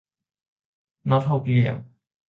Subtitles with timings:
[1.09, 1.77] น็อตหกเหลี่ยม